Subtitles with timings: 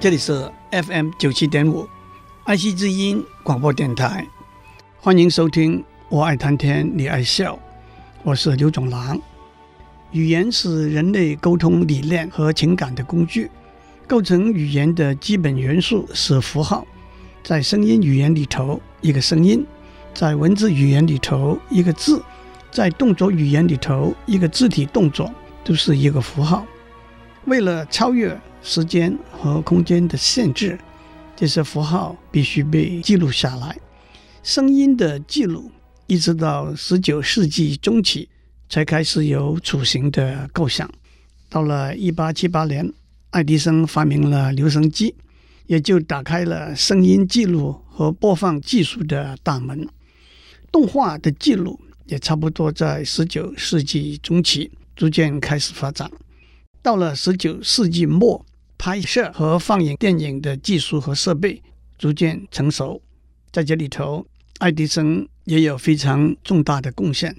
[0.00, 1.84] 这里是 FM 九七点五，
[2.44, 4.24] 爱惜之音广播电台，
[5.00, 5.84] 欢迎收听。
[6.08, 7.58] 我爱谈天，你爱笑，
[8.22, 9.20] 我是刘总郎。
[10.12, 13.50] 语言是人类沟通理念和情感的工具，
[14.06, 16.86] 构成语言的基本元素是符号。
[17.42, 19.64] 在声音语言里头，一个声音；
[20.14, 22.20] 在文字语言里头，一个字；
[22.70, 25.28] 在动作语言里头，一个肢体动作，
[25.64, 26.64] 都是一个符号。
[27.48, 30.78] 为了超越时间和空间的限制，
[31.34, 33.76] 这些符号必须被记录下来。
[34.42, 35.70] 声音的记录
[36.06, 38.28] 一直到十九世纪中期
[38.68, 40.88] 才开始有雏形的构想。
[41.48, 42.92] 到了一八七八年，
[43.30, 45.14] 爱迪生发明了留声机，
[45.66, 49.88] 也就打开了声音记录和播放技术的大门。
[50.70, 56.10] 动画的记录也差不多在十九世纪中期逐渐开始发展。
[56.88, 58.46] 到了十九世纪末，
[58.78, 61.62] 拍摄和放映电影的技术和设备
[61.98, 63.02] 逐渐成熟。
[63.52, 64.26] 在这里头，
[64.56, 67.36] 爱迪生也有非常重大的贡献。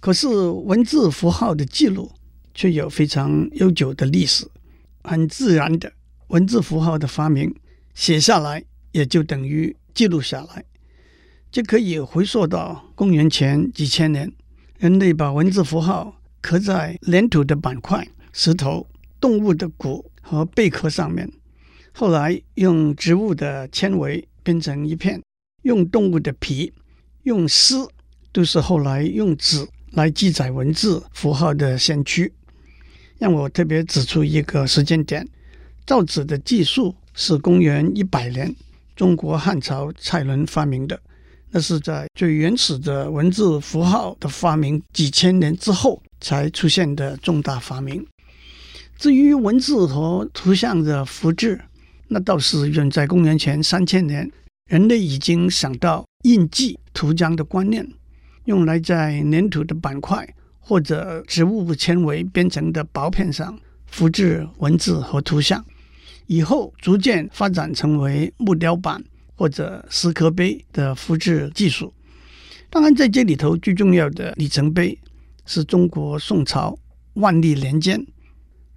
[0.00, 2.10] 可是，文字符号的记录
[2.52, 4.44] 却有非常悠久的历史。
[5.04, 5.92] 很自然的，
[6.26, 7.54] 文字符号的发明，
[7.94, 10.64] 写下来也就等于记录下来。
[11.52, 14.32] 就可以回溯到公元前几千年，
[14.80, 18.04] 人类把文字符号刻在粘土的板块。
[18.36, 18.84] 石头、
[19.20, 21.30] 动物的骨和贝壳上面，
[21.92, 25.22] 后来用植物的纤维编成一片，
[25.62, 26.72] 用动物的皮、
[27.22, 27.88] 用丝，
[28.32, 32.32] 都是后来用纸来记载文字符号的先驱。
[33.18, 35.24] 让我特别指出一个时间点：
[35.86, 38.52] 造纸的技术是公元一百年，
[38.96, 41.00] 中国汉朝蔡伦发明的，
[41.52, 48.04] 那是在最原始的文字符号的发明几千年之后才出现的重大发明。
[48.96, 51.60] 至于文字和图像的复制，
[52.08, 54.30] 那倒是远在公元前三千年，
[54.70, 57.86] 人类已经想到印记图章的观念，
[58.44, 60.26] 用来在粘土的板块
[60.58, 65.62] 或者植物纤维编成的薄片上复制文字和图像。
[66.26, 71.92] 以后逐渐发展成为木雕板或者石刻碑的复制技术。
[72.70, 74.98] 当然，在这里头最重要的里程碑
[75.44, 76.78] 是中国宋朝
[77.14, 78.06] 万历年间。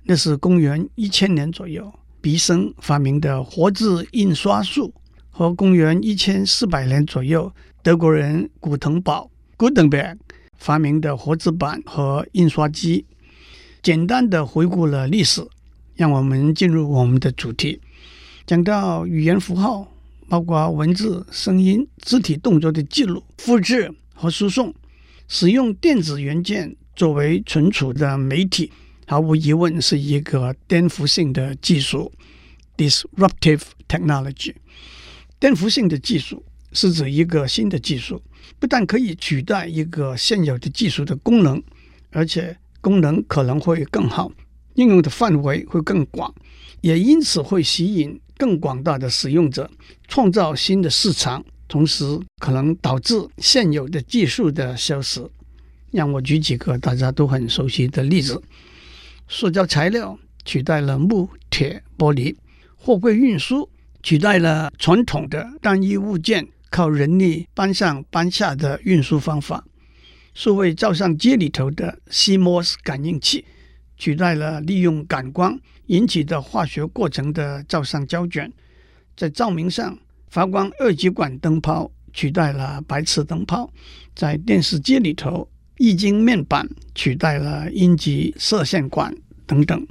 [0.10, 4.94] 那是公元一千年左右，毕昇发明的活字印刷术，
[5.30, 7.52] 和公元一千四百年左右，
[7.84, 10.16] 德国人古腾堡 （Gutenberg）
[10.58, 13.06] 发明的活字板和印刷机。
[13.84, 15.46] 简单的回顾了历史，
[15.96, 17.82] 让我们进入我们的主题。
[18.46, 19.92] 讲到语言符号，
[20.30, 24.74] 包括文字、声音、肢体动作的记录、复制和输送，
[25.28, 28.72] 使用电子元件作为存储的媒体。
[29.10, 32.12] 毫无疑问是一个颠覆性的技术
[32.76, 34.54] （disruptive technology）。
[35.40, 38.22] 颠覆性的技术是指一个新的技术，
[38.60, 41.64] 不但可以取代一个现有的技术的功能，
[42.12, 44.30] 而且功能可能会更好，
[44.74, 46.36] 应用的范围会更广，
[46.82, 49.72] 也因此会吸引更广大的使用者，
[50.10, 52.04] 创造新的市场，同时
[52.40, 55.26] 可能导致现有的技术的消失。
[55.92, 58.42] 让我举几个大家都很熟悉的例子。
[59.28, 62.36] 塑胶材料取代了木、铁、玻璃；
[62.76, 63.70] 货柜运输
[64.02, 69.64] 取代了传统的单一物件靠人力搬上搬下的运输方法；
[70.34, 73.44] 数位照相机里头的 CMOS 感应器
[73.98, 78.50] 取代了利用感光引起的化学过程的照相胶卷；
[79.18, 79.98] 在照明上，
[80.30, 83.70] 发光二极管灯泡取代了白炽灯泡；
[84.16, 89.16] 在电视机里头，液晶面板取代了阴极射线管
[89.46, 89.88] 等等。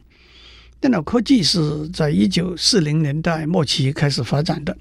[0.81, 4.77] 电脑科技是在一九四零年代末期开始发展的，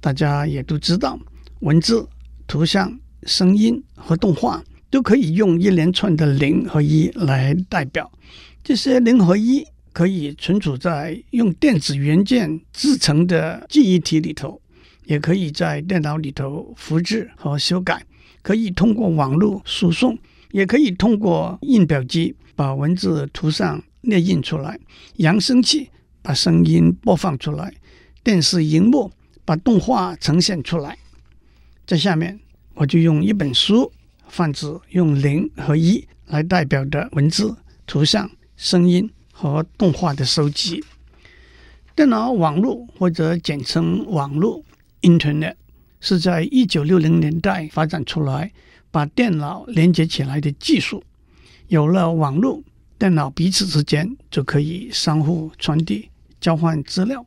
[0.00, 1.18] 大家也都知道，
[1.60, 2.06] 文字、
[2.46, 8.10] 图像、声音和动画都可以用一连串的零和一来代表。
[8.62, 14.60] 这些零和一可以存储在用电子元件制成的记忆体里头，
[15.06, 18.04] 也可以在电脑里头复制和修改，
[18.42, 20.16] 可以通过网络输送。
[20.54, 24.78] 也可以通过印表机把文字涂上列印出来，
[25.16, 25.90] 扬声器
[26.22, 27.74] 把声音播放出来，
[28.22, 29.10] 电视荧幕
[29.44, 30.96] 把动画呈现出来。
[31.84, 32.38] 在下面，
[32.74, 33.90] 我就用一本书，
[34.28, 40.84] 泛指用零和一来代表的文字、图像、声音和动画的收集。
[41.96, 44.62] 电脑网络或者简称网络
[45.02, 45.56] （Internet）
[45.98, 48.52] 是在一九六零年代发展出来，
[48.94, 51.02] 把电脑连接起来的技术。
[51.66, 52.62] 有了网络，
[52.96, 56.08] 电脑彼此之间就可以相互传递、
[56.40, 57.26] 交换资料。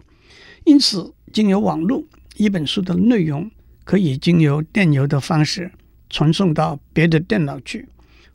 [0.64, 2.02] 因此，经由网络，
[2.38, 3.52] 一本书的内容
[3.84, 5.69] 可以经由电邮的方式
[6.10, 7.86] 传送到别的电脑去，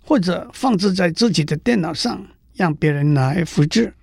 [0.02, 3.94] 或者放置在自己的电脑上，让别人来复制。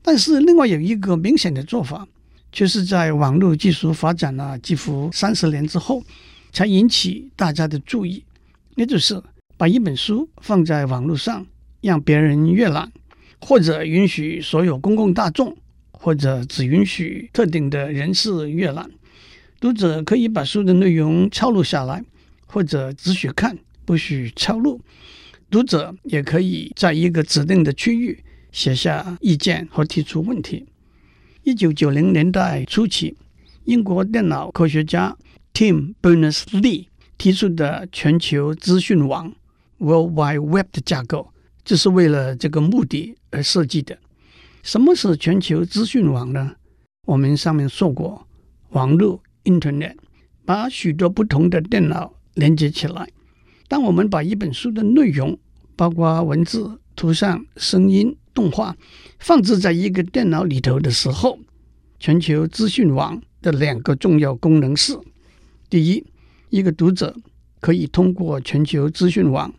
[0.00, 2.08] 但是，另外有一个明显的做法，
[2.50, 6.02] 却是在网络技术发展了几乎三十年之后，
[6.50, 8.24] 才引起大家的注意，
[8.76, 9.22] 也就是
[9.56, 11.46] 把一本书放在网络上，
[11.80, 12.90] 让别人阅览，
[13.40, 15.56] 或者允许所有公共大众，
[15.92, 18.90] 或者只允许特定的人士阅览。
[19.60, 22.04] 读者可以把书的内容抄录下来，
[22.46, 24.80] 或者只许看，不许抄录。
[25.50, 28.22] 读者也可以在一个指定的区域。
[28.52, 30.66] 写下意见和提出问题。
[31.44, 33.16] 一九九零年代初期，
[33.64, 35.16] 英国电脑科学家
[35.54, 36.86] Tim Berners-Lee
[37.20, 39.30] 提出的全球资讯网
[39.76, 41.30] （World Wide Web） 的架构，
[41.62, 43.98] 就是为了这个目的而设计的。
[44.62, 46.56] 什么是全球资讯网呢？
[47.04, 48.26] 我们上面说过，
[48.70, 49.96] 网络 （Internet）
[50.46, 53.06] 把许多不同的电脑连接起来。
[53.68, 55.38] 当我们把一本书的内容，
[55.76, 58.74] 包括文字、图像、声音，动画
[59.18, 61.38] 放置在一个电脑里头的时候，
[61.98, 64.98] 全球资讯网的两个重要功能是：
[65.68, 66.02] 第一，
[66.50, 67.16] 一个读者
[67.60, 69.54] 可以通过全球资讯网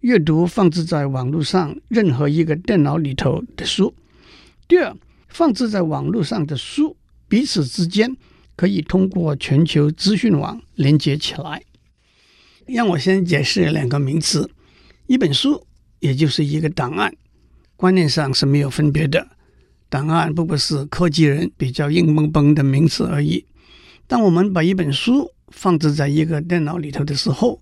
[0.00, 3.92] 阅读放置在网络上任何一个电脑里头的书；
[4.68, 4.96] 第二，
[5.28, 6.96] 放置在网络上的书
[7.28, 8.16] 彼此之间
[8.54, 11.62] 可以通过全球资讯网连接起来。
[12.66, 14.48] 让我先解释两个名词：
[15.06, 15.66] 一本书，
[15.98, 17.12] 也就是一个档案。
[17.74, 19.26] 观念上是没有分别的，
[19.88, 23.44] 档案不过是科技人比较硬邦邦的名词而已。
[24.06, 27.60] 当我们把一本书放置在一个电脑里头的时候，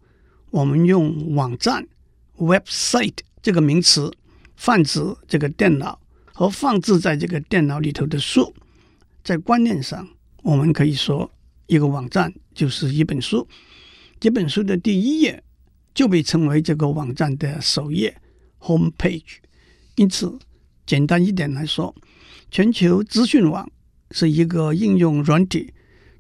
[0.51, 1.87] 我们用网站
[2.39, 4.13] （website） 这个名词
[4.57, 6.01] 泛指这个电脑
[6.33, 8.55] 和放置在这个电脑里头的书。
[9.23, 10.09] 在观念上，
[10.43, 11.31] 我们可以说，
[11.67, 13.47] 一个网站就是一本书，
[14.21, 15.43] 这本书的第一页
[15.95, 18.17] 就被称为这个网站的首页
[18.61, 19.39] （home page）。
[19.97, 20.39] 因此，
[20.87, 21.95] 简单一点来说，
[22.51, 23.69] 全球资讯网
[24.13, 25.73] 是一个应用软体，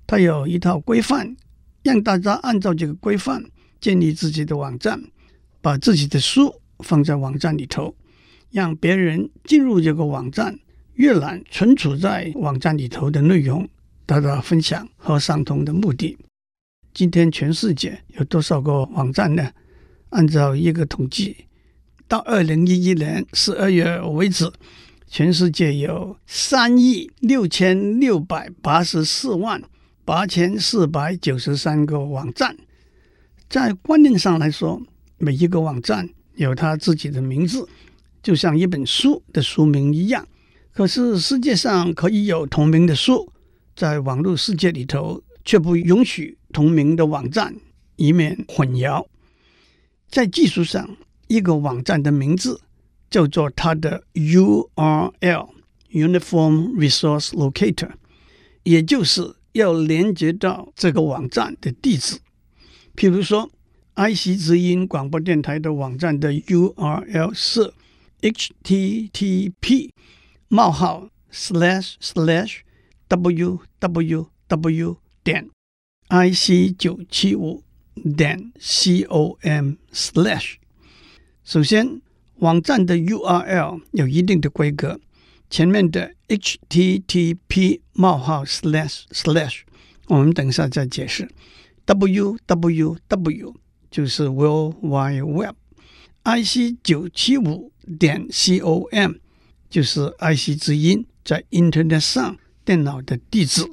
[0.06, 1.36] 它有一套规范，
[1.86, 3.40] 让大家按照这个规范
[3.80, 5.00] 建立自己的网站，
[5.60, 7.94] 把自己的书放在网站里头，
[8.50, 10.58] 让别人进入这个网站
[10.94, 13.68] 阅览存储在网站里头的内容，
[14.04, 16.18] 达到分享和相同的目的。
[16.92, 19.52] 今天全世界有多少个网站呢？
[20.08, 21.36] 按照一个统计。
[22.08, 24.50] 到二零一一年十二月为止，
[25.06, 29.62] 全世界有三亿六千六百八十四万
[30.06, 32.56] 八千四百九十三个网站。
[33.50, 34.80] 在观念上来说，
[35.18, 37.68] 每一个网站有它自己的名字，
[38.22, 40.26] 就像一本书的书名一样。
[40.72, 43.30] 可是世界上可以有同名的书，
[43.74, 47.56] 在网络世界里头却不允许同名的网站，
[47.96, 49.04] 以免混淆。
[50.08, 50.96] 在技术上。
[51.28, 52.60] 一个网站的名字
[53.10, 55.50] 叫做它的 URL（Uniform
[56.76, 57.90] Resource Locator），
[58.62, 62.18] 也就是要连接到这个网站的地址。
[62.94, 63.50] 譬如说
[63.94, 67.72] ，IC 之音广播电台的网站的 URL 是
[68.20, 69.90] http:
[70.48, 72.58] 冒号 slash slash
[73.08, 75.48] www 点
[76.08, 77.62] ic 九七五
[78.16, 80.56] 点 com slash。
[81.44, 82.02] 首先，
[82.36, 85.00] 网站的 URL 有一定的规格，
[85.48, 89.60] 前面的 HTTP 冒号 slash slash
[90.08, 91.28] 我们等一下再解释。
[91.86, 93.54] www
[93.90, 99.12] 就是 World Wide Web，IC 九七五点 com
[99.70, 103.64] 就是 IC 之音在 Internet 上电脑的地址。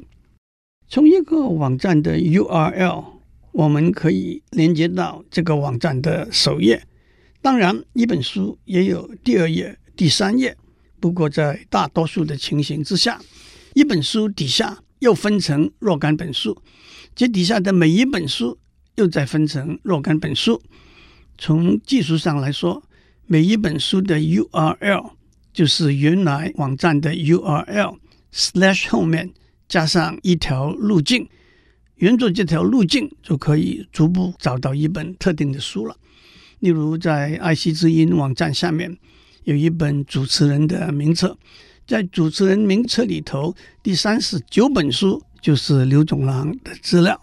[0.87, 3.05] 从一个网站的 URL，
[3.51, 6.85] 我们可以连接到这个网站的首页。
[7.41, 10.55] 当然，一本书也有第二页、第三页。
[11.03, 13.19] 不过，在大多数的情形之下，
[13.73, 16.57] 一本书底下又分成若干本书，
[17.13, 18.57] 这底下的每一本书
[18.95, 20.61] 又再分成若干本书。
[21.37, 22.81] 从技术上来说，
[23.25, 25.11] 每一本书的 URL
[25.51, 27.97] 就是原来网站的 URL
[28.33, 29.29] slash 后面
[29.67, 31.27] 加上一条路径，
[31.97, 35.97] 沿着这条路径就可以逐步找到一本特定的书了。
[36.59, 38.97] 例如，在爱惜之音网站下面
[39.43, 41.37] 有一本主持人的名册，
[41.85, 47.19] 在主持人名册里头，第三十九本书就是刘总郎的资料。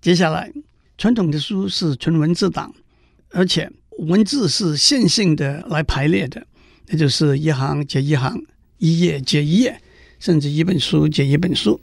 [0.00, 0.52] 接下来，
[0.96, 2.72] 传统的书是纯文字档，
[3.30, 6.46] 而且文字是线性的来排列的，
[6.86, 8.40] 那就是一行接一行，
[8.78, 9.80] 一页接一页，
[10.18, 11.80] 甚至一本书接一本书。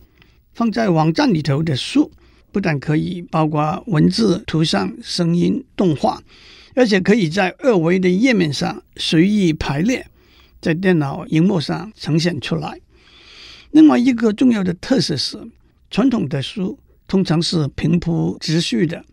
[0.54, 2.12] 放在网站里头的书，
[2.52, 6.22] 不但可以包括文字、图像、声音、动画，
[6.76, 10.08] 而且可以在二维的页面上随意排列，
[10.62, 12.80] 在电脑荧幕上呈现出来。
[13.72, 15.38] 另外一个重要的特色是，
[15.90, 16.80] 传统的书。
[17.06, 19.06] 通常是平铺直叙的，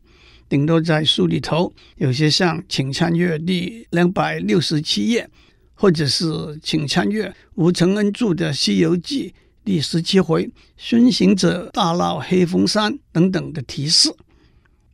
[0.49, 5.29] 顶多在书里头有些像“请参阅第两百六十七页”
[5.75, 6.25] 或者是
[6.63, 9.29] “请参阅吴承恩著的《西游记》
[9.65, 10.49] 第十七回
[10.79, 14.09] ‘孙行者大闹黑风山’等等的提示，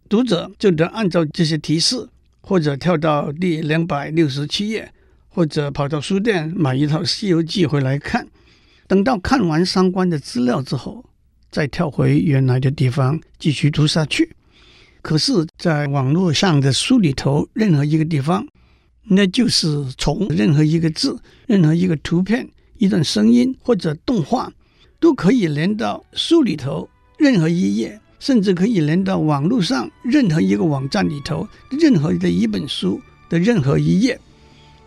[0.08, 2.08] 读者就得按照这些提示，
[2.48, 4.92] 或者跳到第两百六十七页，
[5.28, 8.28] 或者跑到书店买一套《西游记》回来看。
[8.86, 11.04] 等到看完相关的资料之后，
[11.50, 14.36] 再跳回原来的地方继续读下去。
[15.02, 18.46] 可是，在网络上的书里头，任何一个地方，
[19.02, 22.48] 那就是从任何一个字、任何一个图片、
[22.78, 24.52] 一段声音或者动画，
[25.00, 26.88] 都可以连到书里头
[27.18, 34.18] 任何一页，甚至可以连到网络上任何一个网站里头任何的一本书的任何一页。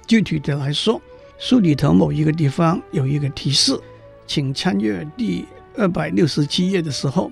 [0.07, 1.01] 具体的来说，
[1.37, 3.79] 书里头某一个地方有一个提示，
[4.25, 5.45] 请参阅第。
[5.77, 7.31] 二百六十七页的时候，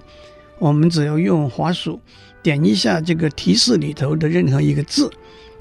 [0.57, 1.99] 我们只要用滑鼠
[2.41, 5.11] 点一下这个提示里头的任何一个字，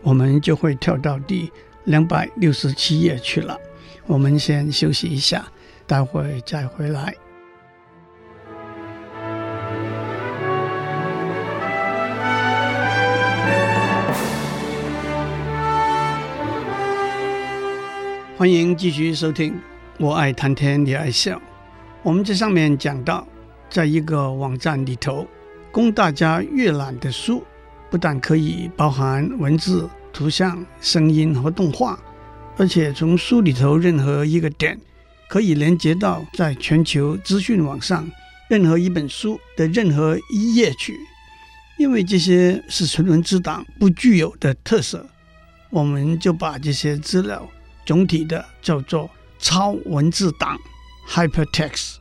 [0.03, 1.51] 我们就会跳到第
[1.87, 3.59] 两百六十七页去了。
[4.07, 5.49] 我们先休息一下，
[5.85, 7.13] 待会再回来。
[18.39, 19.59] 欢迎继续收听，
[19.99, 21.41] 我爱谈天，你爱笑。
[22.03, 23.27] 我们这上面讲到，
[23.71, 25.27] 在一个网站里头，
[25.73, 27.43] 供大家阅览的书，
[27.91, 31.99] 不但可以包含文字、图像、声音和动画，
[32.59, 34.79] 而且从书里头任何一个点，
[35.31, 38.07] 可以连接到在全球资讯网上
[38.51, 40.95] 任何一本书的任何一页去。
[41.79, 45.07] 因为这些是纯文字档不具有的特色，
[45.71, 47.49] 我们就把这些资料
[47.87, 50.59] 总体的叫做超文字档。
[51.09, 51.99] Hypertext，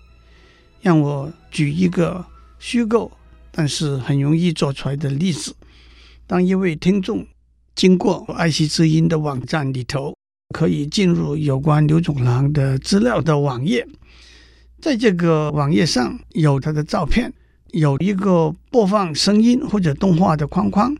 [0.81, 2.25] 让我举一个
[2.57, 3.11] 虚构
[3.51, 5.55] 但是很容易做出来的例子。
[6.25, 7.23] 当一位听众
[7.75, 10.17] 经过爱惜之音的网站里头，
[10.55, 13.87] 可以进入有关刘总郎的资料的网页，
[14.81, 17.31] 在这个网页上有他的照片，
[17.73, 20.95] 有一个播放声音或者动画的框框，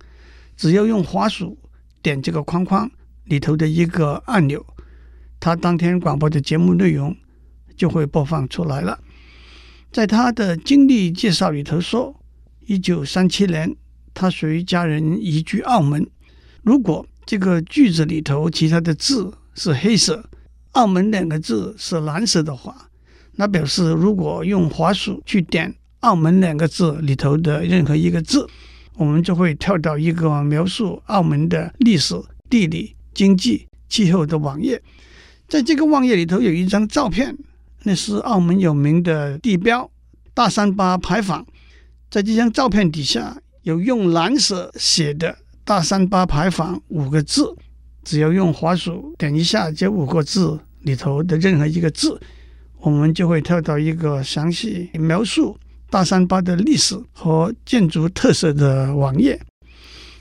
[0.55, 1.57] 只要用滑鼠
[2.03, 2.91] 点这个框框
[3.23, 4.63] 里头的一个按钮，
[5.45, 7.15] 他当天广播的节目内容。
[7.77, 8.97] 就会播放出来了。
[9.91, 12.15] 在他的经历介绍里头说，
[12.65, 13.75] 一九三七年
[14.13, 16.07] 他随家人移居澳门。
[16.63, 20.23] 如果这个句子里头其他的字是黑色，
[20.71, 22.89] 澳门两个字是蓝色的话，
[23.33, 28.47] 那表示如果用滑鼠去点澳门两个字里头的任何一个字，
[28.95, 32.15] 我们就会跳到一个描述澳门的历史、
[32.49, 34.81] 地理、经济、气候的网页。
[35.47, 37.37] 在这个网页里头有一张照片。
[37.87, 39.91] 那是澳门有名的地标
[40.33, 41.45] 大三巴牌坊，
[42.09, 47.55] 在这张照片底下有用蓝色写的“大三巴牌坊”五个字，
[48.03, 52.19] 只要用滑鼠点一下这五个字里头的任何一个字，
[52.79, 55.55] 我们就会跳到一个详细描述
[55.91, 59.39] 大三巴的历史和建筑特色的网页。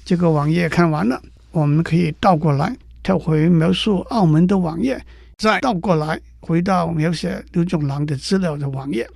[0.04, 5.00] 这个网页看完了，我们可以倒过来跳回描述澳门的网页，
[5.36, 6.20] 再倒过来。
[6.40, 9.08] 回到描写刘总郎的资料的网页，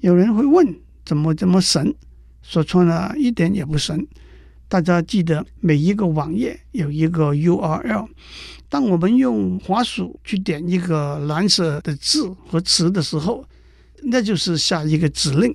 [0.00, 1.94] 有人会问：怎么这么神？
[2.42, 4.06] 说错了一点也不神。
[4.68, 8.08] 大家记得每一个网页有一个 URL，
[8.68, 13.44] 当我们用滑鼠去点一个蓝色的字和词的时候，
[14.02, 15.54] 那就是下一个指令，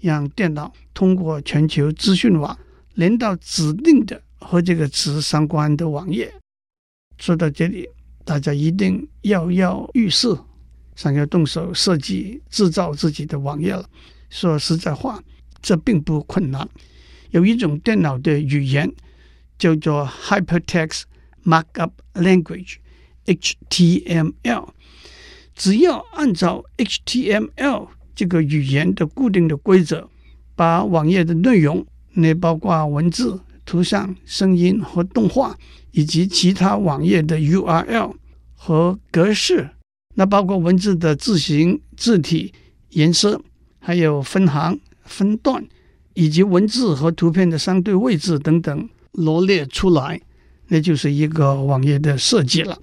[0.00, 2.56] 让电脑通过全球资讯网
[2.94, 6.32] 连到指定的和这个词相关的网页。
[7.22, 7.88] 说到这里。
[8.24, 10.36] 大家一定跃跃欲试，
[10.96, 13.88] 想要动手设计、制造自己的网页了。
[14.28, 15.22] 说实在话，
[15.60, 16.68] 这并不困难。
[17.30, 18.92] 有一种电脑的语言
[19.56, 21.02] 叫做 Hypertext
[21.44, 24.68] Markup Language（HTML），
[25.54, 30.10] 只要按照 HTML 这个语言的固定的规则，
[30.56, 33.40] 把网页的内容，那包括文字、
[33.72, 35.56] 图像、声音和动画，
[35.92, 38.14] 以及其他网页的 URL
[38.52, 39.70] 和格式，
[40.14, 42.52] 那包括文字的字形、字体、
[42.90, 43.42] 颜色，
[43.78, 45.66] 还有分行、分段，
[46.12, 50.20] 以及文字和图片的相对位置等等，罗列出来，
[50.66, 52.78] 那就是一个网页的设计了。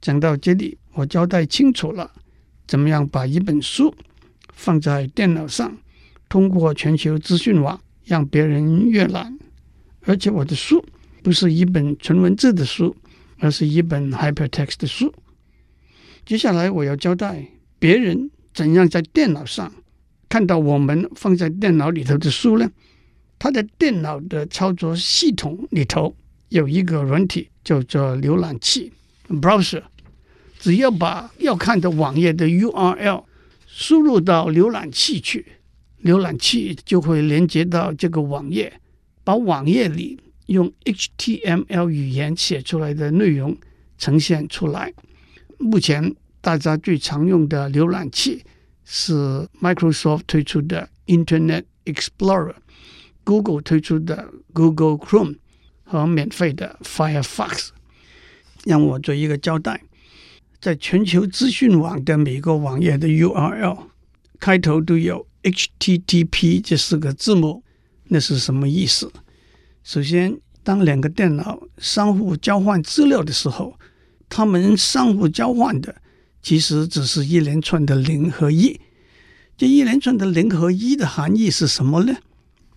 [0.00, 2.10] 讲到这里，我交代清楚了，
[2.66, 3.94] 怎么样把一本书
[4.54, 5.76] 放在电脑上，
[6.30, 9.38] 通过全球资讯网让别人阅览。
[10.06, 10.84] 而且我的书
[11.22, 12.94] 不是一本纯文字的书，
[13.38, 15.12] 而是一本 hypertext 的书。
[16.26, 17.46] 接下来我要交代
[17.78, 19.72] 别人怎样在电脑上
[20.28, 22.70] 看到我们放在电脑里头的书呢？
[23.38, 26.16] 他的电脑的操作系统里头
[26.48, 28.92] 有一个软体叫做浏览器
[29.28, 29.82] （browser）。
[30.58, 33.24] 只要把要看的网页的 URL
[33.66, 35.44] 输入到浏览器去，
[36.02, 38.72] 浏览器就会连接到这个网页，
[39.24, 43.56] 把网页里用 HTML 语言写出来的内容
[43.98, 44.92] 呈现出来。
[45.58, 48.44] 目前大家最常用的浏览器
[48.84, 55.38] 是 Microsoft 推出的 Internet Explorer，Google 推出的 Google Chrome
[55.82, 57.70] 和免费的 Firefox。
[58.64, 59.80] 让我做一个交代。
[60.60, 63.78] 在全球资讯网的每个网页的 URL
[64.40, 67.62] 开头都有 HTTP 这四个字母，
[68.08, 69.12] 那是什么意思？
[69.82, 73.78] 首先，当两个电脑相互交换资料的时候，
[74.28, 75.96] 他们相互交换的
[76.42, 78.80] 其实只是一连串的零和一。
[79.56, 82.16] 这一连串的零和一的含义是什么呢？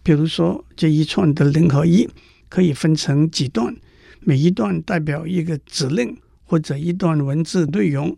[0.03, 2.09] 比如说，这一串的零和一
[2.49, 3.75] 可以分成几段，
[4.21, 6.17] 每一段代表一个指令。
[6.49, 8.17] 或者一段文字内容，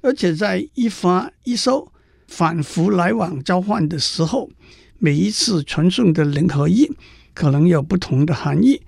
[0.00, 1.92] 而且在一发一收
[2.26, 4.50] 反复来往交换的时候，
[5.00, 6.88] 每一次传送的零和一
[7.34, 8.82] 可能有不同的含义，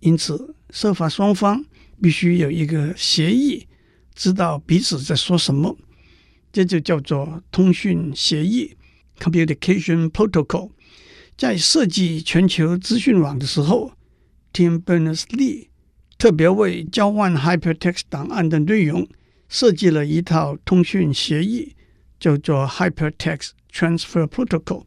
[0.00, 1.64] 因此设法双方
[2.00, 3.66] 必须有一个协议，
[4.14, 5.76] 知道彼此在说什么，
[6.52, 8.76] 这就叫做通讯协议
[9.18, 10.70] （Communication Protocol）。
[11.36, 13.92] 在设计全球资讯网的时候
[14.52, 15.68] ，Tim Berners-Lee。
[16.18, 19.08] 特别为交换 hypertext 档案的内容
[19.48, 21.76] 设计了一套通讯协议，
[22.18, 24.82] 叫做 Hypertext Transfer Protocol，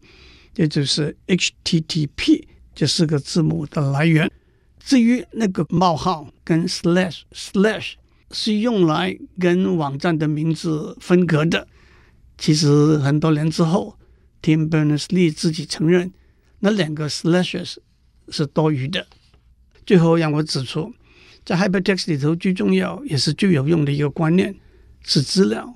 [0.56, 4.32] 也就是 HTTP 这四个字母的来源。
[4.80, 7.94] 至于那个冒号跟 slash slash
[8.32, 11.68] 是用来跟网站的名字分隔的。
[12.38, 13.98] 其实很多年之后
[14.42, 16.12] ，Tim Berners-Lee 自己承认
[16.60, 17.78] 那两个 slashes
[18.30, 19.06] 是多余的。
[19.86, 20.94] 最后让我指出。
[21.44, 24.56] 在 Hypertext 里头，最重要也是最有用的一个观念
[25.04, 25.74] 是资料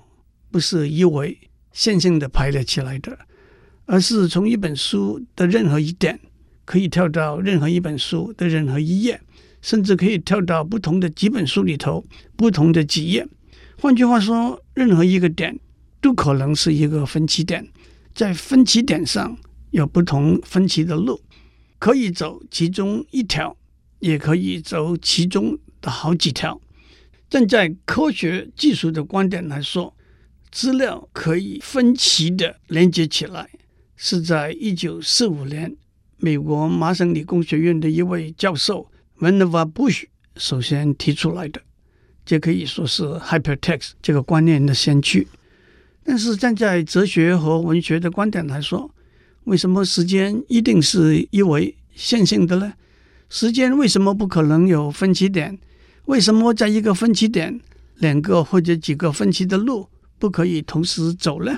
[0.51, 1.35] 不是一维
[1.71, 3.17] 线性的排列起来的，
[3.85, 6.19] 而是从一本书的任何一点
[6.65, 9.19] 可以跳到任何一本书的任何一页，
[9.61, 13.27] 甚至可以跳到不同的几本书里头不同的几页。
[13.79, 15.59] 换句话说，任何一个点
[16.01, 17.67] 都可能是一个分歧点，
[18.13, 19.37] 在分歧点上
[19.71, 21.21] 有不同分歧的路，
[21.77, 23.55] 可以走其中一条。
[23.99, 26.61] 也可以走其中的好几条。
[27.27, 29.95] 站在科学技术的观点来说，
[30.51, 33.49] 资料可以分歧的连接起来，
[33.95, 35.75] 是在一九四五年
[36.17, 40.05] 美国麻省理工学院的一位教授 Vannevar Bush
[40.35, 41.61] 首先提出来的。
[42.25, 45.27] 这可以说是 Hypertext 这个观念的先驱。
[46.03, 48.91] 但是站在哲学和文学的观点来说，
[49.45, 52.73] 为什么时间一定是一维线性的呢？
[53.29, 55.57] 时间为什么不可能有分歧点？
[56.05, 57.59] 为什么在一个分歧点，
[57.97, 59.87] 两个或者几个分歧的路
[60.19, 61.57] 不可以同时走呢？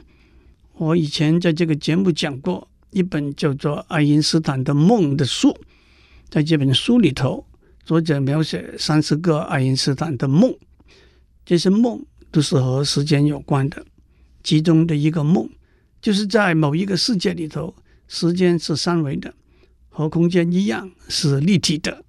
[0.79, 5.57] 我以前在这个节目讲过一本叫做《爱因斯坦的梦》的书，
[6.29, 7.43] 在这本书里头，
[7.83, 10.55] 作者描写三十个爱因斯坦的梦，
[11.43, 13.83] 这些梦都是和时间有关的。
[14.43, 15.49] 其中的一个梦，
[15.99, 17.73] 就是在某一个世界里头，
[18.07, 19.33] 时间是三维的。
[19.89, 22.05] 和空间一样是立体的，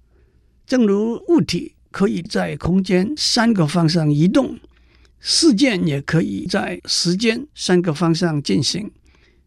[0.67, 4.59] 正如物体可以在空间三个方向移动，
[5.19, 8.91] 事件也可以在时间三个方向进行。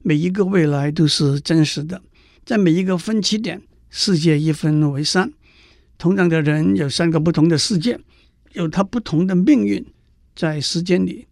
[0.02, 2.02] 每一个未来都是真实的，
[2.44, 5.32] 在每一个分歧点，世界一分为三。
[5.98, 7.98] 同样的人有三个不同的世界，
[8.52, 9.84] 有他不同的命运。
[10.34, 11.26] 在时间里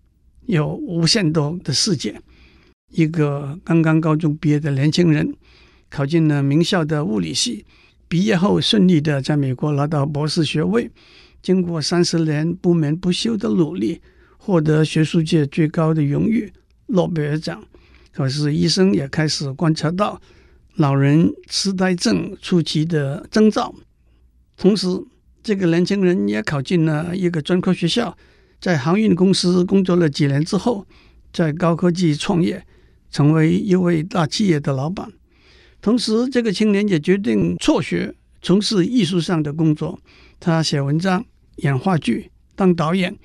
[0.46, 2.20] 有无限多的世界。
[2.90, 5.34] 一个刚刚高中毕业的年轻人。
[5.92, 7.66] 考进了名校的物理系，
[8.06, 10.88] 毕业后顺利的在美国拿到博士学位。
[11.42, 14.00] 经过三十年不眠不休的努力，
[14.40, 16.50] 获得学术界最高的荣誉
[16.86, 17.62] 诺贝尔奖。
[18.10, 20.20] 可是医生也开始观察到
[20.76, 23.72] 老人痴呆症初期的征兆。
[24.56, 24.88] 同时，
[25.42, 28.16] 这个年轻人也考进了一个专科学校，
[28.60, 30.86] 在航运公司工作了几年之后，
[31.32, 32.66] 在高科技创业，
[33.10, 35.10] 成为一位大企业的老板。
[35.80, 39.98] 同时，这个青年也决定辍学，从事艺术上的工作。
[40.38, 41.24] 他写文章、
[41.56, 43.16] 演话剧、当导演，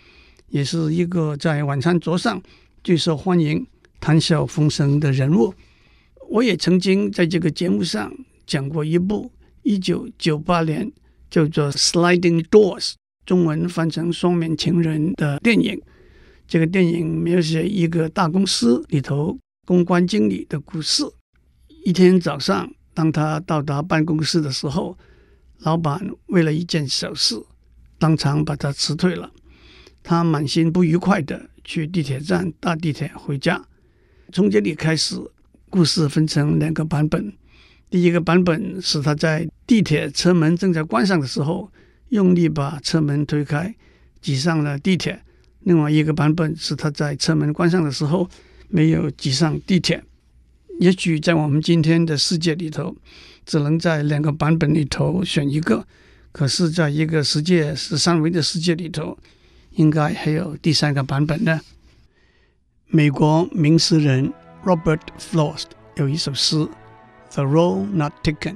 [0.48, 2.42] 也是一个在晚餐桌上
[2.84, 3.66] 最受欢迎、
[4.00, 5.54] 谈笑风生的人物。
[6.30, 8.12] 我也曾经在这个节目上
[8.46, 9.32] 讲过一部
[9.64, 10.92] 一九九八年
[11.30, 12.92] 叫做《Sliding Doors》
[13.26, 15.82] 中文翻成《双面情人》的电影。
[16.48, 21.04] 这个电影描写一个大公司里头公关经理的故事。
[21.84, 24.98] 一天早上，当他到达办公室的时候，
[25.60, 27.36] 老板为了一件小事，
[27.98, 29.32] 当场把他辞退了。
[30.08, 33.60] 他满心不愉快地去地铁站搭地铁回家。
[34.32, 35.16] 从这里开始，
[35.72, 37.34] 故事分成两个版本。
[37.90, 41.72] 第一个版本是他在地铁车门正在关上的时候，
[42.10, 43.74] 用力把车门推开，
[44.22, 45.16] 挤上了地铁；
[45.62, 48.30] 另外一个版本是他在车门关上的时候，
[48.70, 50.04] 没有挤上地铁。
[50.80, 52.96] 也许在我们今天的世界里头，
[53.44, 55.88] 只能在两个版本里头选一个。
[56.32, 59.18] 可是，在一个世界十三维的世界里头，
[59.76, 61.62] 应该还有第三个版本呢。
[62.88, 64.34] 美国名诗人
[64.64, 66.58] Robert Frost 有一首诗
[67.32, 68.54] 《The Road Not Taken》，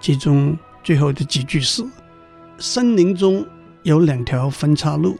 [0.00, 1.84] 其中最后的几句是
[2.58, 3.46] ：“森林中
[3.82, 5.18] 有两条分岔路，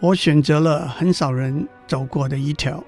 [0.00, 2.82] 我选择了很少人走过的一条。”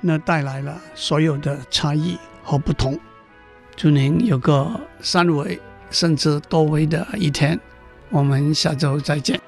[0.00, 2.96] 那带来了所有的差异和不同。
[3.74, 7.58] 祝您有个三维甚至多维的一天。
[8.10, 9.47] 我们下周再见。